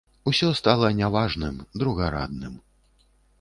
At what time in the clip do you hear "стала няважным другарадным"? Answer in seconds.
0.59-2.57